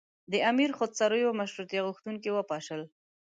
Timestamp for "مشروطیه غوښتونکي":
1.41-2.29